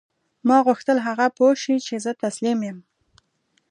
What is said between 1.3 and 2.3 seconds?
پوه شي چې زه